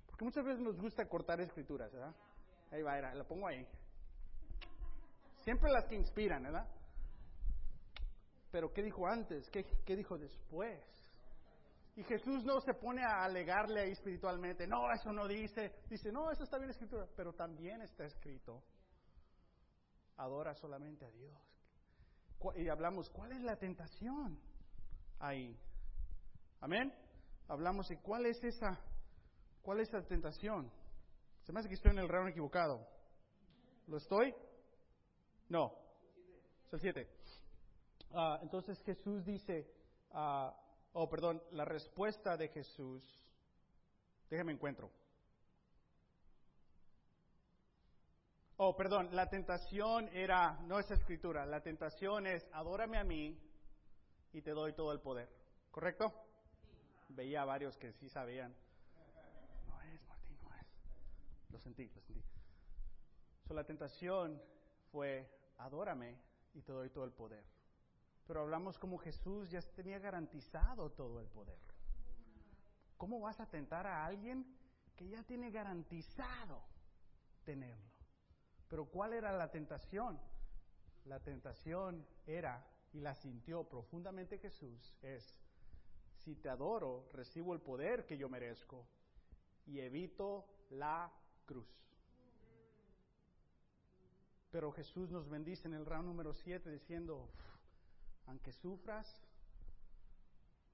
[0.08, 2.14] Porque muchas veces nos gusta cortar escrituras, ¿verdad?
[2.72, 3.68] Ahí va, era, lo pongo ahí.
[5.44, 6.68] Siempre las que inspiran, ¿verdad?
[8.52, 9.50] Pero ¿qué dijo antes?
[9.50, 10.80] ¿Qué, qué dijo después?
[11.96, 15.76] Y Jesús no se pone a alegarle ahí espiritualmente, no, eso no dice.
[15.90, 18.64] Dice, no, eso está bien escrito, pero también está escrito.
[20.18, 21.54] Adora solamente a Dios
[22.56, 24.38] y hablamos, ¿cuál es la tentación
[25.20, 25.58] ahí?
[26.60, 26.94] Amén.
[27.48, 28.80] Hablamos de cuál es esa,
[29.62, 30.72] cuál es la tentación.
[31.44, 32.86] Se me hace que estoy en el reino equivocado.
[33.88, 34.34] ¿Lo estoy?
[35.50, 35.74] No.
[36.66, 37.10] Es el 7.
[38.12, 39.70] Ah, entonces Jesús dice,
[40.12, 40.52] uh,
[40.94, 43.04] oh, perdón, la respuesta de Jesús,
[44.30, 44.92] déjame encuentro.
[48.58, 53.38] Oh, perdón, la tentación era, no es escritura, la tentación es, adórame a mí
[54.32, 55.30] y te doy todo el poder.
[55.72, 56.14] ¿Correcto?
[57.10, 58.56] Veía a varios que sí sabían.
[59.68, 60.68] No es, Martín, no es.
[61.50, 62.24] Lo sentí, lo sentí.
[63.48, 64.42] So, la tentación
[64.92, 65.28] fue,
[65.58, 66.18] adórame
[66.54, 67.44] y te doy todo el poder.
[68.28, 71.60] Pero hablamos como Jesús ya tenía garantizado todo el poder.
[72.98, 74.46] ¿Cómo vas a tentar a alguien
[74.96, 76.64] que ya tiene garantizado
[77.44, 77.92] tenerlo?
[78.70, 80.20] Pero ¿cuál era la tentación?
[81.06, 85.44] La tentación era, y la sintió profundamente Jesús, es,
[86.24, 88.88] si te adoro, recibo el poder que yo merezco
[89.66, 91.12] y evito la
[91.46, 91.68] cruz.
[94.50, 97.30] Pero Jesús nos bendice en el round número 7 diciendo,
[98.28, 99.08] aunque sufras,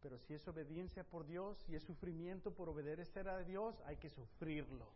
[0.02, 4.10] pero si es obediencia por Dios y es sufrimiento por obedecer a Dios, hay que
[4.10, 4.94] sufrirlo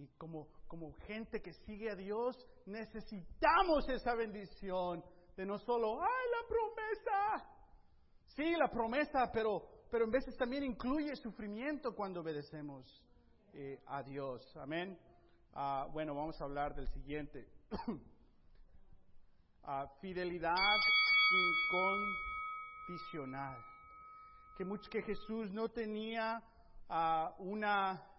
[0.00, 5.04] y como, como gente que sigue a Dios, necesitamos esa bendición
[5.36, 7.50] de no solo, ¡ay, la promesa!
[8.36, 13.04] Sí, la promesa, pero, pero en veces también incluye sufrimiento cuando obedecemos
[13.52, 14.56] eh, a Dios.
[14.56, 14.98] Amén.
[15.52, 17.46] Ah, bueno, vamos a hablar del siguiente.
[19.64, 20.78] Ah, fidelidad
[22.88, 23.56] incondicional.
[24.56, 26.42] Que, mucho, que Jesús no tenía
[26.88, 28.10] ah, una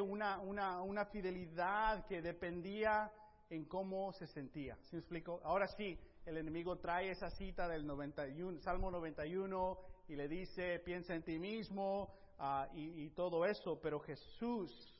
[0.00, 3.10] una, una, una fidelidad que dependía
[3.48, 4.76] en cómo se sentía.
[4.82, 5.40] ¿Sí me explico?
[5.44, 11.14] Ahora sí, el enemigo trae esa cita del 91, Salmo 91 y le dice, piensa
[11.14, 14.94] en ti mismo ah, y, todo eso, pero Jesús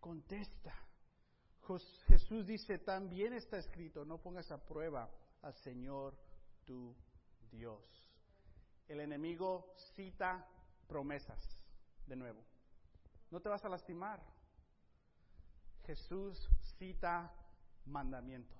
[0.00, 0.74] contesta.
[2.06, 5.10] Jesús dice, también está escrito, no pongas a prueba
[5.42, 6.16] al Señor
[6.64, 6.94] tu
[7.50, 7.82] Dios.
[8.86, 10.46] El enemigo cita
[10.86, 11.38] promesas
[12.06, 12.42] de nuevo
[13.30, 14.20] no te vas a lastimar.
[15.84, 17.32] Jesús cita
[17.86, 18.58] mandamientos.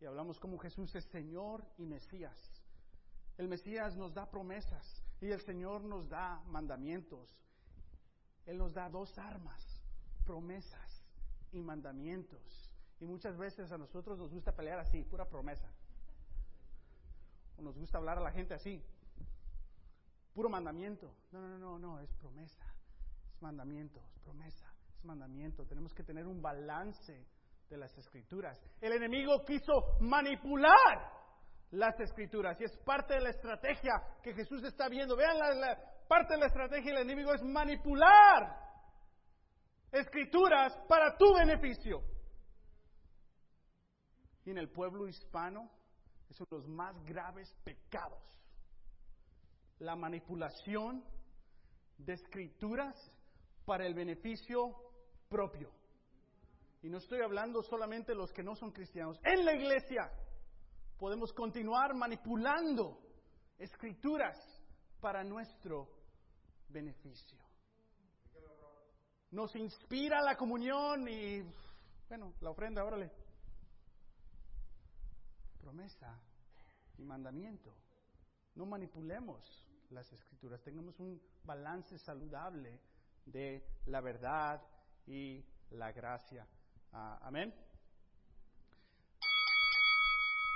[0.00, 2.62] Y hablamos como Jesús es Señor y Mesías.
[3.36, 7.28] El Mesías nos da promesas y el Señor nos da mandamientos.
[8.46, 9.62] Él nos da dos armas,
[10.24, 10.99] promesas
[11.52, 12.70] y mandamientos.
[13.00, 15.70] Y muchas veces a nosotros nos gusta pelear así, pura promesa.
[17.56, 18.82] O nos gusta hablar a la gente así,
[20.34, 21.14] puro mandamiento.
[21.32, 22.64] No, no, no, no, es promesa,
[23.34, 25.66] es mandamiento, es promesa, es mandamiento.
[25.66, 27.26] Tenemos que tener un balance
[27.68, 28.60] de las escrituras.
[28.80, 31.20] El enemigo quiso manipular
[31.70, 35.16] las escrituras y es parte de la estrategia que Jesús está viendo.
[35.16, 38.69] Vean, la, parte de la estrategia del enemigo es manipular
[39.92, 42.02] escrituras para tu beneficio.
[44.44, 45.70] Y en el pueblo hispano
[46.28, 48.22] es uno de los más graves pecados.
[49.78, 51.04] La manipulación
[51.98, 52.94] de escrituras
[53.64, 54.74] para el beneficio
[55.28, 55.70] propio.
[56.82, 59.18] Y no estoy hablando solamente de los que no son cristianos.
[59.22, 60.10] En la iglesia
[60.98, 63.00] podemos continuar manipulando
[63.58, 64.36] escrituras
[65.00, 65.88] para nuestro
[66.68, 67.39] beneficio.
[69.30, 71.42] Nos inspira la comunión y,
[72.08, 73.10] bueno, la ofrenda, órale.
[75.60, 76.18] Promesa
[76.98, 77.72] y mandamiento.
[78.56, 82.80] No manipulemos las escrituras, tengamos un balance saludable
[83.24, 84.60] de la verdad
[85.06, 86.46] y la gracia.
[86.92, 87.54] Ah, amén.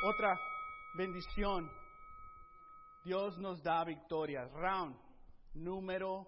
[0.04, 0.36] Otra
[0.96, 1.70] bendición.
[3.04, 4.50] Dios nos da victorias.
[4.52, 4.96] Round
[5.54, 6.26] número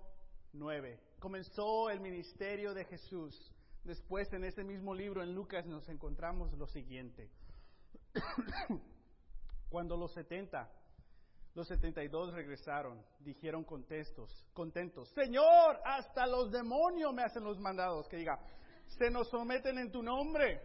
[0.52, 1.05] 9.
[1.18, 3.52] Comenzó el ministerio de Jesús.
[3.84, 7.30] Después en ese mismo libro, en Lucas, nos encontramos lo siguiente.
[9.68, 10.70] Cuando los 70,
[11.54, 18.08] los 72 regresaron, dijeron contentos, contentos, Señor, hasta los demonios me hacen los mandados.
[18.08, 18.38] Que diga,
[18.98, 20.60] se nos someten en tu nombre.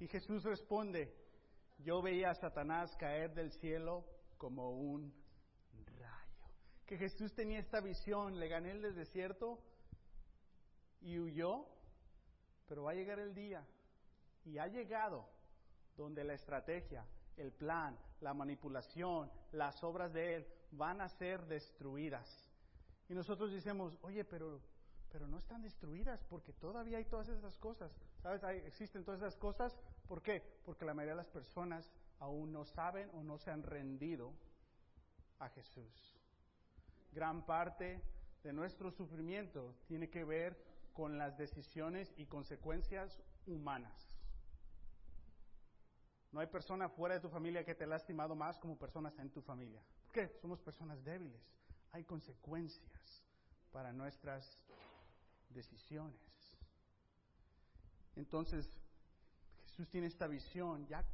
[0.00, 1.14] Y Jesús responde,
[1.78, 4.04] yo veía a Satanás caer del cielo
[4.36, 5.14] como un.
[6.86, 9.58] Que Jesús tenía esta visión, le gané el desierto
[11.00, 11.66] y huyó,
[12.68, 13.66] pero va a llegar el día,
[14.44, 15.28] y ha llegado,
[15.96, 17.04] donde la estrategia,
[17.36, 22.48] el plan, la manipulación, las obras de Él van a ser destruidas.
[23.08, 24.60] Y nosotros decimos, oye, pero
[25.12, 27.92] pero no están destruidas porque todavía hay todas esas cosas.
[28.22, 28.42] ¿Sabes?
[28.64, 29.76] existen todas esas cosas.
[30.08, 30.42] ¿Por qué?
[30.64, 34.32] Porque la mayoría de las personas aún no saben o no se han rendido
[35.38, 36.11] a Jesús.
[37.12, 38.02] Gran parte
[38.42, 40.56] de nuestro sufrimiento tiene que ver
[40.92, 44.08] con las decisiones y consecuencias humanas.
[46.32, 49.30] No hay persona fuera de tu familia que te ha lastimado más como personas en
[49.30, 49.82] tu familia.
[50.04, 50.28] ¿Por qué?
[50.40, 51.42] Somos personas débiles.
[51.92, 53.22] Hay consecuencias
[53.70, 54.58] para nuestras
[55.50, 56.20] decisiones.
[58.16, 58.70] Entonces,
[59.66, 61.04] Jesús tiene esta visión, ya,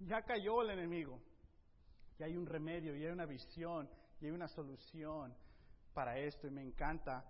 [0.00, 1.20] ya cayó el enemigo,
[2.18, 3.88] ya hay un remedio, ya hay una visión,
[4.22, 5.34] y hay una solución
[5.92, 6.46] para esto.
[6.46, 7.24] Y me encanta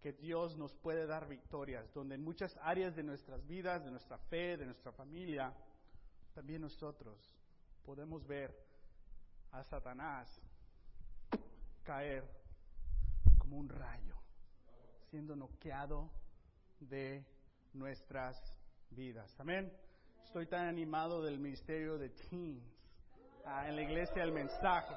[0.00, 4.18] que Dios nos puede dar victorias, donde en muchas áreas de nuestras vidas, de nuestra
[4.18, 5.54] fe, de nuestra familia,
[6.34, 7.18] también nosotros
[7.82, 8.54] podemos ver
[9.52, 10.28] a Satanás
[11.82, 12.28] caer
[13.38, 14.16] como un rayo
[15.10, 16.10] siendo noqueado
[16.80, 17.24] de
[17.72, 18.36] nuestras
[18.90, 19.34] vidas.
[19.40, 19.72] Amén.
[20.24, 22.62] Estoy tan animado del ministerio de teens
[23.46, 24.94] ah, en la iglesia el mensaje.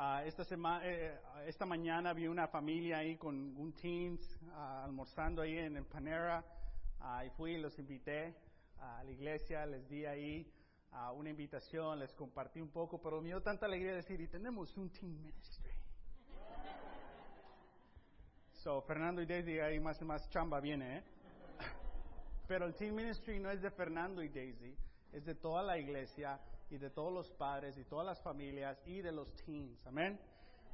[0.00, 5.42] Ah, esta, semana, eh, esta mañana vi una familia ahí con un teens ah, almorzando
[5.42, 6.44] ahí en, Panera
[7.26, 8.32] y fui los invité
[8.78, 10.48] a la iglesia, les di ahí
[11.16, 14.88] una invitación, les compartí un poco, pero me dio tanta alegría decir, y tenemos un
[14.88, 15.72] teen ministry.
[18.52, 21.02] So, Fernando y Daisy, ahí más y más chamba viene, ¿eh?
[22.46, 24.76] Pero el Team Ministry no es de Fernando y Daisy,
[25.12, 26.38] es de toda la iglesia
[26.70, 29.86] y de todos los padres y todas las familias y de los teens.
[29.86, 30.18] Amén.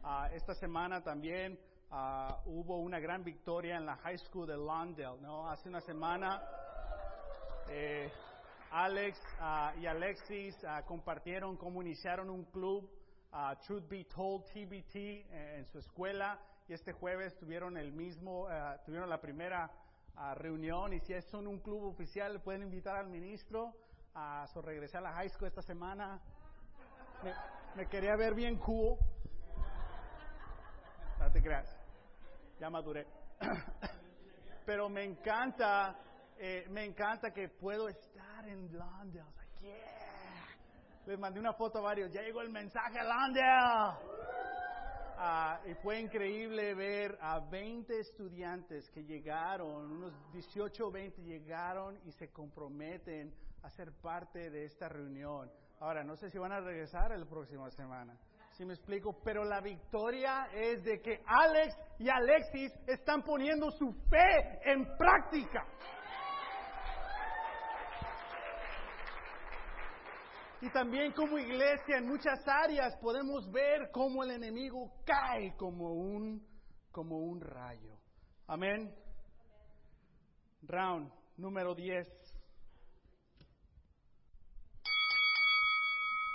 [0.03, 1.59] Ah, esta semana también
[1.90, 5.49] ah, hubo una gran victoria en la High School de Lawndale, ¿no?
[5.49, 6.42] Hace una semana
[7.68, 8.11] eh,
[8.70, 12.90] Alex ah, y Alexis compartieron cómo iniciaron un club,
[13.66, 16.38] Truth Be Told TBT, eh, en su escuela
[16.68, 19.70] y este jueves tuvieron el mismo, eh, tuvieron la primera
[20.36, 23.74] reunión y si son un club oficial pueden invitar al ministro
[24.14, 26.20] a so, regresar a la high school esta semana.
[27.74, 28.96] Me, quería ver bien cool.
[31.18, 31.68] No te creas,
[32.60, 33.06] ya maduré.
[34.66, 35.96] Pero me encanta,
[36.38, 39.24] eh, me encanta que puedo estar en Londres.
[41.06, 42.12] Les mandé una foto a varios.
[42.12, 43.44] Ya llegó el mensaje a Londres.
[45.16, 51.98] Ah, y fue increíble ver a 20 estudiantes que llegaron, unos 18 o 20 llegaron
[52.04, 53.32] y se comprometen
[53.64, 55.50] a ser parte de esta reunión.
[55.80, 58.14] Ahora, no sé si van a regresar la próxima semana.
[58.52, 59.18] Si me explico?
[59.24, 65.66] Pero la victoria es de que Alex y Alexis están poniendo su fe en práctica.
[70.60, 76.46] Y también como iglesia en muchas áreas podemos ver cómo el enemigo cae como un,
[76.92, 77.96] como un rayo.
[78.46, 78.94] Amén.
[80.62, 82.23] Round número 10.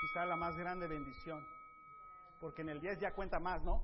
[0.09, 1.45] Quizá la más grande bendición.
[2.39, 3.83] Porque en el 10 ya cuenta más, ¿no?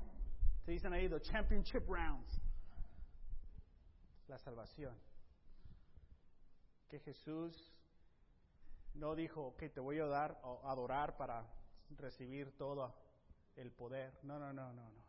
[0.65, 2.41] Se dicen ahí los championship rounds.
[4.27, 4.97] La salvación.
[6.89, 7.71] Que Jesús
[8.95, 11.45] no dijo, que te voy a dar o adorar para
[11.91, 12.95] recibir todo
[13.55, 14.17] el poder.
[14.23, 15.05] No, no, no, no, no.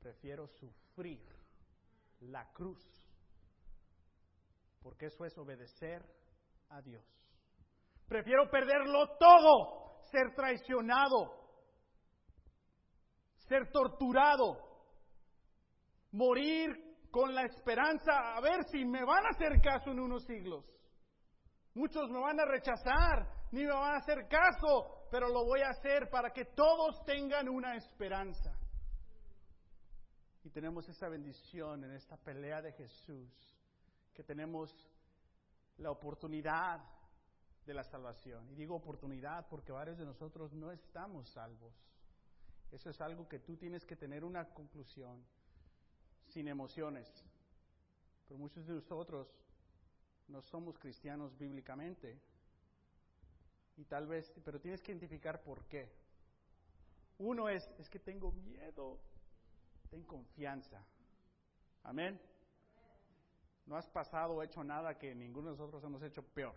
[0.00, 1.24] Prefiero sufrir
[2.18, 2.84] la cruz,
[4.82, 6.04] porque eso es obedecer
[6.70, 7.04] a Dios.
[8.08, 9.83] Prefiero perderlo todo,
[10.14, 11.32] ser traicionado,
[13.48, 14.58] ser torturado,
[16.12, 16.70] morir
[17.10, 20.64] con la esperanza a ver si me van a hacer caso en unos siglos.
[21.74, 25.70] Muchos me van a rechazar, ni me van a hacer caso, pero lo voy a
[25.70, 28.56] hacer para que todos tengan una esperanza.
[30.44, 33.58] Y tenemos esa bendición en esta pelea de Jesús,
[34.12, 34.70] que tenemos
[35.78, 36.93] la oportunidad
[37.66, 38.48] de la salvación.
[38.50, 41.74] Y digo oportunidad porque varios de nosotros no estamos salvos.
[42.70, 45.24] Eso es algo que tú tienes que tener una conclusión
[46.28, 47.08] sin emociones.
[48.26, 49.28] Pero muchos de nosotros
[50.28, 52.18] no somos cristianos bíblicamente.
[53.76, 55.90] Y tal vez, pero tienes que identificar por qué.
[57.18, 58.98] Uno es, es que tengo miedo.
[59.90, 60.84] Ten confianza.
[61.84, 62.20] Amén.
[63.66, 66.54] No has pasado hecho nada que ninguno de nosotros hemos hecho peor.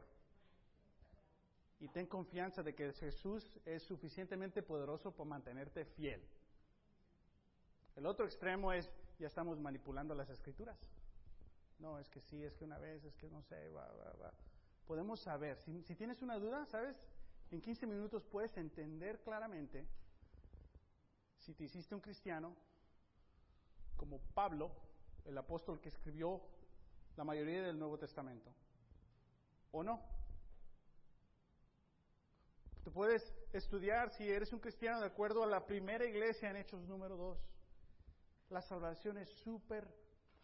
[1.80, 6.22] Y ten confianza de que Jesús es suficientemente poderoso para mantenerte fiel.
[7.96, 10.78] El otro extremo es, ya estamos manipulando las escrituras.
[11.80, 14.34] No, es que sí, es que una vez, es que no sé, va, va, va.
[14.88, 16.96] Podemos saber, si, tienes una duda, ¿sabes?
[17.52, 19.88] En 15 minutos puedes entender claramente
[21.38, 22.56] si te hiciste un cristiano,
[23.96, 24.72] como Pablo,
[25.26, 26.42] el apóstol que escribió
[27.16, 28.52] la mayoría del Nuevo Testamento,
[29.72, 30.17] o no.
[32.88, 36.88] Tú puedes estudiar si eres un cristiano de acuerdo a la primera iglesia en Hechos
[36.88, 37.38] número 2.
[38.48, 39.86] La salvación es súper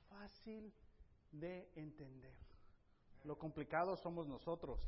[0.09, 0.73] fácil
[1.31, 2.35] de entender.
[3.23, 4.81] Lo complicado somos nosotros,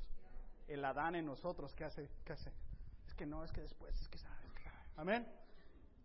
[0.68, 2.10] el Adán en nosotros, ¿qué hace?
[2.26, 2.52] ¿Qué hace?
[3.08, 4.52] Es que no, es que después, es que sabes.
[4.98, 5.26] Amén.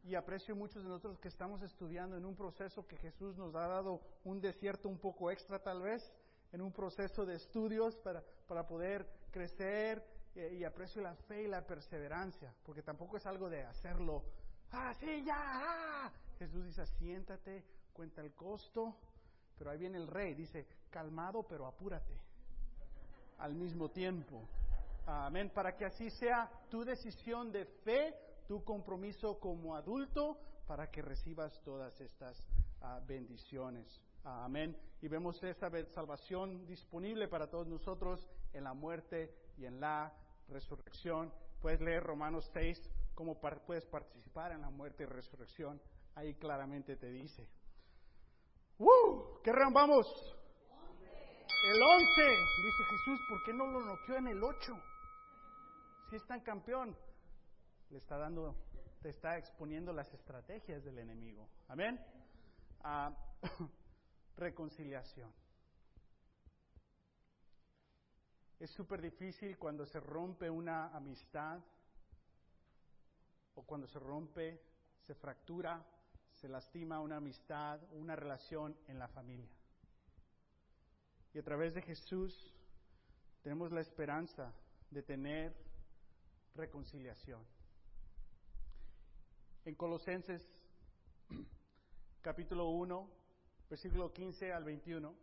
[0.04, 3.66] Y aprecio muchos de nosotros que estamos estudiando en un proceso que Jesús nos ha
[3.66, 6.12] dado un desierto un poco extra tal vez,
[6.52, 11.48] en un proceso de estudios para, para poder crecer y, y aprecio la fe y
[11.48, 14.24] la perseverancia, porque tampoco es algo de hacerlo,
[14.72, 16.12] ah, ya, ah.
[16.38, 18.96] Jesús dice, siéntate, cuenta el costo,
[19.58, 22.18] pero ahí viene el rey, dice, calmado pero apúrate
[23.38, 24.48] al mismo tiempo.
[25.06, 25.50] Amén.
[25.50, 28.14] Para que así sea tu decisión de fe,
[28.46, 32.38] tu compromiso como adulto, para que recibas todas estas
[32.82, 34.00] uh, bendiciones.
[34.24, 34.76] Amén.
[35.00, 40.12] Y vemos esa salvación disponible para todos nosotros en la muerte y en la
[40.48, 41.32] resurrección.
[41.60, 45.80] Puedes leer Romanos 6, cómo puedes participar en la muerte y resurrección.
[46.14, 47.46] Ahí claramente te dice.
[48.78, 49.40] ¡Uh!
[49.44, 50.06] ¿Qué round vamos?
[51.62, 52.22] El 11.
[52.62, 54.72] Dice Jesús, ¿por qué no lo noqueó en el 8?
[56.08, 56.96] Si es tan campeón,
[57.90, 58.56] le está dando,
[59.02, 61.46] te está exponiendo las estrategias del enemigo.
[61.68, 62.00] Amén.
[62.82, 63.14] Ah,
[64.36, 65.30] reconciliación.
[68.60, 71.60] Es súper difícil cuando se rompe una amistad
[73.54, 74.62] o cuando se rompe,
[75.06, 75.84] se fractura
[76.40, 79.50] se lastima una amistad, una relación en la familia.
[81.34, 82.54] Y a través de Jesús
[83.42, 84.52] tenemos la esperanza
[84.90, 85.54] de tener
[86.54, 87.44] reconciliación.
[89.66, 90.42] En Colosenses
[92.22, 93.10] capítulo 1,
[93.68, 95.14] versículo 15 al 21,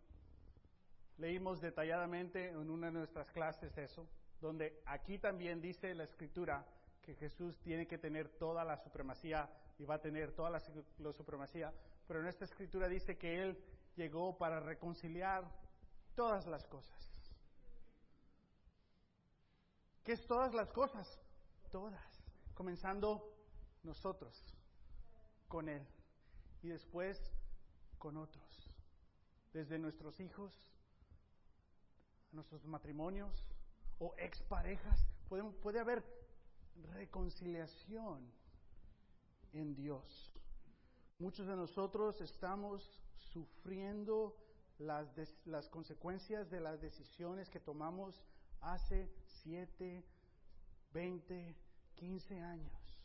[1.18, 4.07] leímos detalladamente en una de nuestras clases eso,
[4.39, 6.65] donde aquí también dice la escritura
[7.01, 9.49] que Jesús tiene que tener toda la supremacía
[9.80, 10.59] y va a tener toda la,
[11.13, 11.74] supremacía,
[12.07, 13.63] pero en esta escritura dice que Él
[13.95, 15.49] llegó para reconciliar
[16.15, 16.97] todas las cosas.
[20.03, 21.20] ¿Qué es todas las cosas?
[21.72, 23.34] Todas, comenzando
[23.84, 24.53] nosotros.
[25.47, 25.88] con Él
[26.61, 27.18] y después
[27.97, 28.70] con otros.
[29.53, 30.51] Desde nuestros hijos,
[32.38, 33.45] nuestros matrimonios
[33.99, 36.03] o exparejas, puede, puede haber
[36.93, 38.31] reconciliación
[39.53, 40.31] en Dios.
[41.19, 43.01] Muchos de nosotros estamos
[43.33, 44.38] sufriendo
[44.77, 45.07] las,
[45.45, 48.23] las consecuencias de las decisiones que tomamos
[48.61, 49.11] hace
[49.41, 50.05] 7,
[50.93, 51.55] 20,
[51.95, 53.01] 15 años.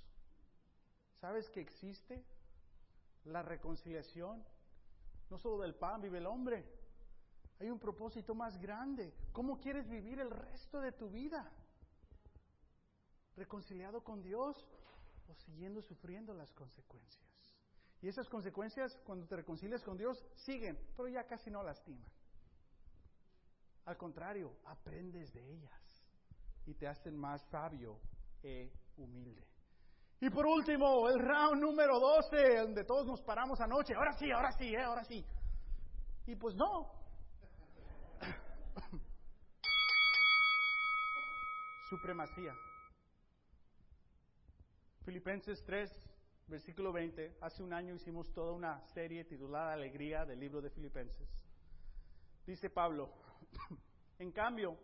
[1.20, 2.22] ¿Sabes que existe
[3.24, 4.45] la reconciliación?
[5.30, 6.82] No solo del pan vive el hombre.
[7.63, 9.15] Hay un propósito más grande.
[9.31, 11.49] ¿Cómo quieres vivir el resto de tu vida?
[13.37, 14.67] ¿Reconciliado con Dios
[15.29, 17.25] o siguiendo sufriendo las consecuencias?
[18.01, 22.11] Y esas consecuencias, cuando te reconcilias con Dios, siguen, pero ya casi no lastiman.
[23.85, 26.05] Al contrario, aprendes de ellas
[26.67, 28.01] y te hacen más sabio
[28.43, 29.47] e humilde.
[30.19, 33.95] Y por último, el round número 12, donde todos nos paramos anoche.
[33.95, 35.25] Ahora sí, ahora sí, eh, ahora sí.
[36.27, 37.01] Y pues no.
[41.93, 42.57] Supremacía.
[45.05, 45.93] Filipenses 3,
[46.47, 47.36] versículo 20.
[47.43, 51.28] Hace un año hicimos toda una serie titulada Alegría del libro de Filipenses.
[52.47, 53.12] Dice Pablo,
[54.18, 54.78] en cambio,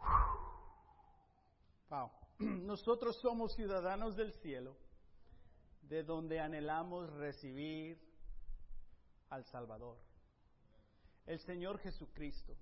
[2.40, 4.76] nosotros somos ciudadanos del cielo,
[5.82, 7.96] de donde anhelamos recibir
[9.30, 10.00] al Salvador,
[11.26, 12.56] el Señor Jesucristo.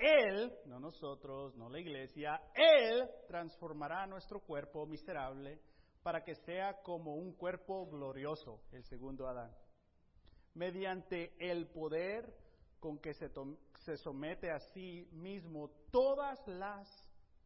[0.00, 5.60] Él, no nosotros, no la iglesia, Él transformará nuestro cuerpo miserable
[6.02, 9.54] para que sea como un cuerpo glorioso, el segundo Adán,
[10.54, 12.34] mediante el poder
[12.78, 13.30] con que se,
[13.80, 16.88] se somete a sí mismo todas las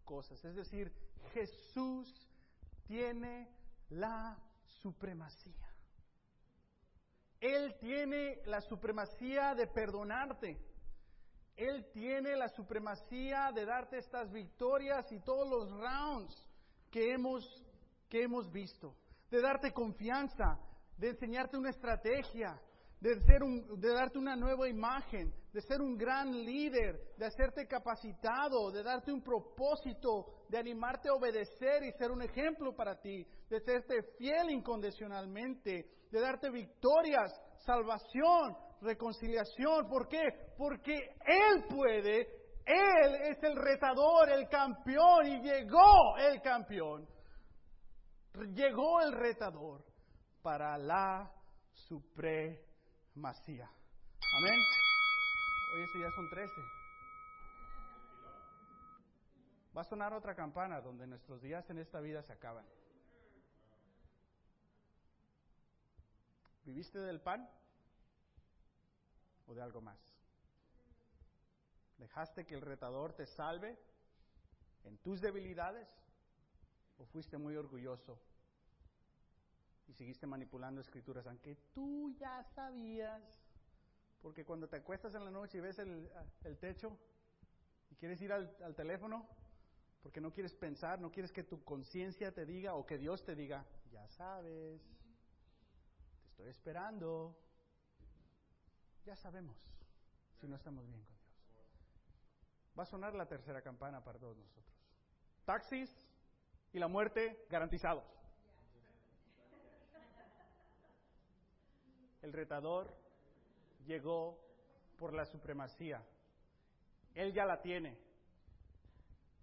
[0.05, 0.43] cosas.
[0.45, 0.93] Es decir,
[1.33, 2.29] Jesús
[2.87, 3.49] tiene
[3.91, 4.39] la
[4.81, 5.75] supremacía.
[7.41, 10.59] Él tiene la supremacía de perdonarte.
[11.57, 16.35] Él tiene la supremacía de darte estas victorias y todos los rounds
[16.91, 17.45] que hemos,
[18.09, 18.97] que hemos visto.
[19.31, 20.59] De darte confianza,
[20.97, 22.61] de enseñarte una estrategia,
[23.01, 27.67] de, ser un, de darte una nueva imagen, de ser un gran líder, de hacerte
[27.67, 33.27] capacitado, de darte un propósito, de animarte a obedecer y ser un ejemplo para ti,
[33.49, 37.31] de serte fiel incondicionalmente, de darte victorias,
[37.65, 39.89] salvación, reconciliación.
[39.89, 40.55] ¿Por qué?
[40.57, 42.21] Porque Él puede,
[42.65, 47.09] Él es el retador, el campeón y llegó el campeón.
[48.53, 49.85] Llegó el retador
[50.43, 51.31] para la
[51.73, 52.59] suprema
[53.15, 53.71] Masía.
[54.39, 54.59] Amén.
[55.75, 56.53] Hoy eso ya son 13.
[59.77, 62.67] Va a sonar otra campana donde nuestros días en esta vida se acaban.
[66.65, 67.49] ¿Viviste del pan
[69.47, 69.99] o de algo más?
[71.99, 73.79] ¿Dejaste que el retador te salve
[74.85, 75.89] en tus debilidades
[76.99, 78.21] o fuiste muy orgulloso
[79.87, 83.23] y seguiste manipulando escrituras, aunque tú ya sabías,
[84.23, 86.11] porque cuando te acuestas en la noche y ves el,
[86.59, 86.99] techo
[87.91, 89.29] y quieres ir al, al teléfono,
[90.03, 93.35] porque no quieres pensar, no quieres que tu conciencia te diga o que Dios te
[93.35, 94.81] diga, ya sabes,
[96.23, 97.37] te estoy esperando,
[99.05, 99.57] ya sabemos
[100.41, 101.29] si no estamos bien con Dios.
[102.79, 104.67] Va a sonar la tercera campana para todos nosotros.
[105.45, 105.91] Taxis
[106.73, 108.05] y la muerte garantizados.
[112.25, 112.91] el retador
[113.87, 114.41] llegó
[114.99, 116.03] por la supremacía.
[117.15, 117.99] Él ya la tiene.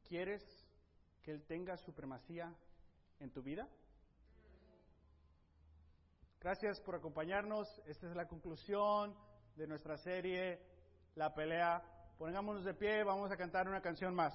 [0.10, 0.44] ¿Quieres
[1.22, 2.52] que Él tenga supremacía
[3.20, 3.70] en tu vida?
[6.40, 7.68] Gracias por acompañarnos.
[7.86, 9.16] Esta es la conclusión
[9.62, 10.60] de nuestra serie
[11.14, 11.84] La pelea.
[12.18, 14.34] Pongámonos de pie, vamos a cantar una canción más.